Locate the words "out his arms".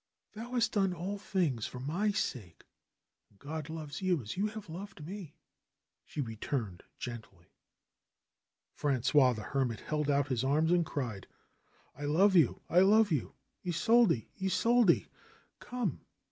10.09-10.71